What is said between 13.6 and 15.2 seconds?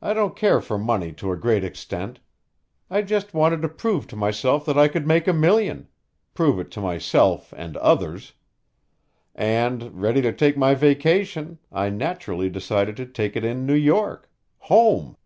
New York home!"